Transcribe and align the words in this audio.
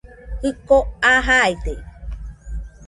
Jiko 0.43 0.77
aa 1.11 1.19
jaide 1.27 1.73